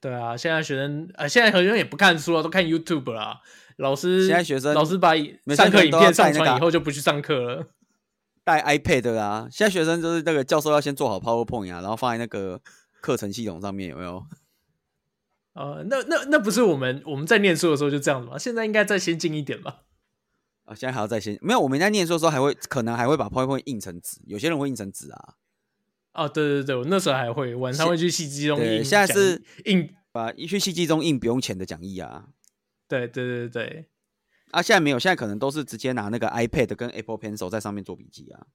[0.00, 3.40] 对啊，现在学生呃，现在学生也不看书了，都看 YouTube 啦。
[3.76, 5.14] 老师现在学生老师把
[5.54, 7.66] 上课影片上传以后就不去上课了，
[8.42, 9.46] 带 iPad 啦。
[9.48, 12.60] 现在学生就是那个教授要先做好 PowerPoint 啊，然后放在那个
[13.02, 14.24] 课程系统上面，有没有？
[15.52, 18.38] 呃，那那那不是我们我们在念书的时候就这样子吗？
[18.38, 19.82] 现在应该再先进一点吧？
[20.64, 21.60] 啊，现在还要再先没有？
[21.60, 25.34] 我们在念书的时候还会可能还会把 PowerPoint 印成纸，有些人会印成纸啊。
[26.14, 32.28] 哦，对对对，我那时候还会晚上会去戏机中印，现在是印把一去戏机中印不用钱的讲义啊。
[32.88, 33.88] 对对对对，
[34.52, 38.46] 啊，现在没有，现在可能都是直接拿那个 iPad 跟 Apple Pencil 在上面做笔记啊。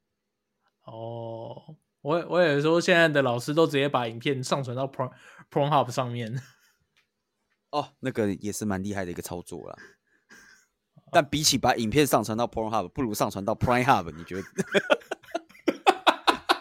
[0.83, 1.75] 哦，
[2.07, 5.11] 我我也说现在的老师都直接把影片上传到 Pro
[5.51, 6.41] Pornhub 上面。
[7.71, 9.75] 哦，那个也是蛮厉害的一个操作啦。
[11.11, 14.43] 但比起把影片上传到 Pornhub，不如上传到 Prime Hub，你觉得？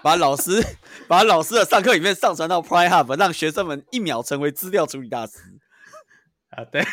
[0.03, 0.61] 把老师
[1.07, 5.39] 把老师的上课影片上传到 Prime Hub，让学生们一秒成为资料处理大师。
[6.51, 6.85] 啊，对，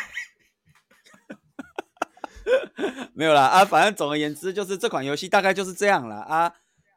[3.14, 6.54] 没有啦啊，反正总而言之，就是这款游戏大概就是这样了啊。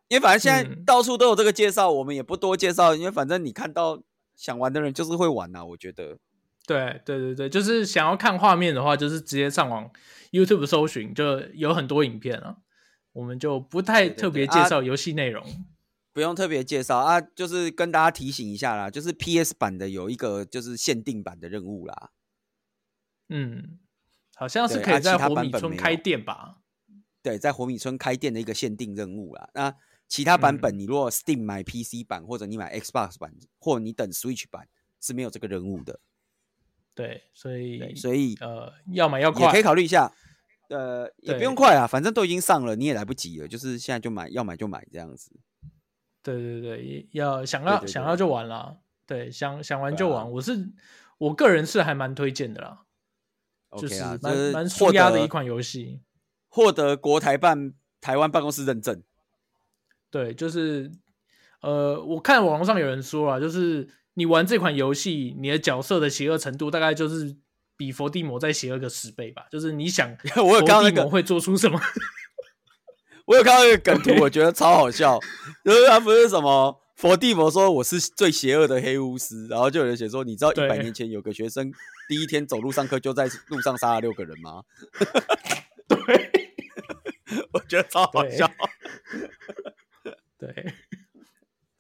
[0.10, 4.02] 因为反正现在到处都有这个介绍，嗯，我们也不多介绍，因为反正你看到
[4.36, 6.18] 想玩的人就是会玩呐，我觉得。
[6.66, 9.90] 对对对对，就是想要看画面的话，就是直接上网
[10.32, 12.58] YouTube 搜寻，就有很多影片了。
[13.14, 15.44] 我们就不太特别介绍游戏内容。
[16.12, 22.12] 不用特别介绍啊，就是跟大家提醒一下啦，就是 PS 版的有一个就是限定版的任务啦。
[23.30, 23.80] 嗯，
[24.36, 26.58] 好像是可以在火米村开店吧？
[27.24, 29.50] 对，在火米村开店的一个限定任务啦。
[29.54, 29.76] 那
[30.08, 34.68] 其他版本，你如果 Steam 买 PC 版，或者你买 Xbox 版，或你等 Switch 版
[35.02, 36.00] 是没有这个人物的。
[36.96, 40.12] 对，所以所以呃，要买要快，也可以考虑一下。
[40.70, 45.32] 呃，也不用快啊，反正都已经上了，你也来不及了，就是现在就买，要买就买这样子。
[46.22, 50.24] 对对对，要想要想要就玩了，对，想想玩就玩。
[50.24, 50.70] 啊、我是
[51.20, 52.84] 我个人是还蛮推荐的啦
[53.70, 56.02] ，okay、就是蛮蛮舒压的一款游戏，
[56.50, 59.02] 获得国台办台湾办公室认证。
[60.10, 60.92] 对，就是
[61.62, 67.36] 呃，我看网络上有人说啊，就是你玩这款游戏，你的角色的邪恶程度大概就是
[67.76, 69.46] 比伏地魔再邪恶个十倍吧。
[69.52, 71.80] 就是你想 我有看到那个会做出什么？
[73.26, 75.20] 我有看到一个梗图， 我觉得超好笑。
[75.66, 81.70] 就是他不是什么佛地魔说我是最邪恶的黑巫师，然后就有人写说，你知道一百年前有个学生
[82.08, 84.64] 第一天走路上课就在路上杀了六个人吗？
[85.90, 86.32] 对，
[87.52, 88.50] 我觉得超好笑。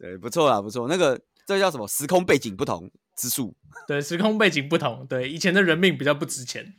[0.08, 0.88] 对，不错啦，不错。
[0.88, 1.88] 那个这叫什么？
[1.88, 3.55] 时空背景不同之术。
[3.88, 5.05] 对，时空背景不同。
[5.08, 6.76] 对，以前的人命比较不值钱。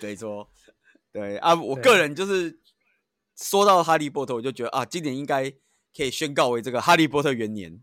[0.00, 0.48] 对，说，
[1.12, 2.60] 对啊，我个人就是。
[3.38, 5.50] 说到哈利波特，我就觉得啊，今年应该
[5.94, 7.78] 可以宣告为这个哈利波特元年。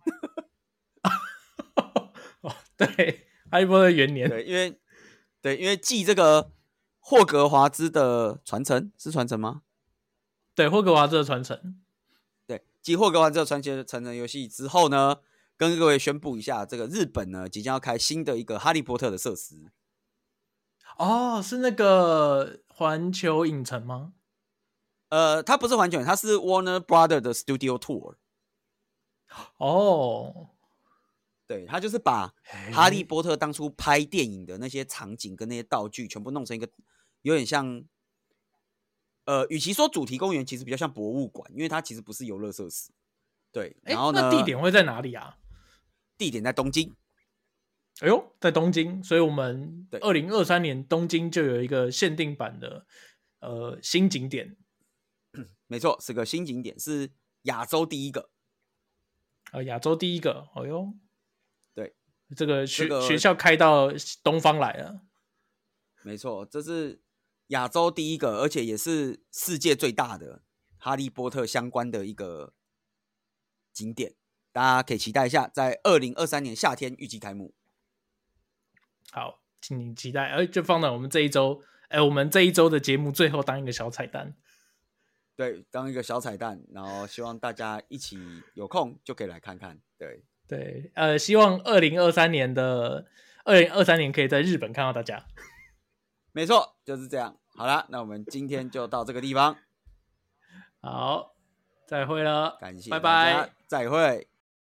[2.42, 4.80] 哦，对，哈利波特元年，对，因为
[5.44, 6.52] 对，因为继这个
[6.98, 9.62] 霍格华兹的传承是传承吗？
[10.56, 11.83] 对，霍格华兹的传承，对，
[12.84, 15.22] 继霍格华兹的传奇》成人游戏之后呢，
[15.56, 19.72] 跟各位宣布一下，这个日本呢即将要开新的一个哈利波特的设施。
[20.98, 24.14] 哦，是那个环球影城吗？
[25.08, 28.16] 呃，它不是环球影，它是 Warner Brother 的 Studio Tour。
[29.58, 30.50] 哦，
[31.48, 32.34] 对，它就是把
[32.74, 36.70] 哈利波特当初拍电影的那些场景跟那些道具，全部弄成一个
[37.22, 37.82] 有点像，
[39.26, 42.92] 呃，与其说主题公园，其实比较像博物馆，因为它其实不是游乐设施。
[43.52, 45.38] 对，然后呢，那地点会在哪里啊？
[46.18, 46.96] 地点在东京。
[48.00, 52.86] 哎呦，在东京，所以我们二零二三年东京就有一个限定版的
[53.40, 54.58] 呃新景点。
[55.68, 57.12] 没错，是个新景点，是
[57.44, 58.30] 亚洲第一个。
[59.52, 60.92] 啊，亚洲第一个，哎呦，
[61.76, 61.96] 对，
[62.36, 63.92] 这个学、这个、学校开到
[64.24, 65.02] 东方来了。
[66.02, 67.00] 没错，这是
[67.54, 70.42] 亚洲第一个，而且也是世界最大的
[70.78, 72.54] 哈利波特相关的一个
[73.72, 74.16] 景点，
[74.52, 77.54] 大家可以期待一下，在二零二三年夏天预计开幕。
[79.12, 80.28] 好，请您期待。
[80.30, 84.36] 哎，就放在我们这一周，哎，我们这一周的节目最后当一个小彩蛋。
[85.36, 88.18] 对，当一个小彩蛋，然后希望大家一起
[88.54, 89.80] 有空就可以来看看。
[89.98, 93.08] 对对，呃，希望二零二三年的
[93.44, 95.26] 二零二三年可以在日本看到大家。
[96.32, 97.40] 没错，就是这样。
[97.56, 99.56] 好了，那我们今天就到这个地方。
[100.82, 101.34] 好，
[101.86, 104.28] 再会了，感谢，拜拜，再会。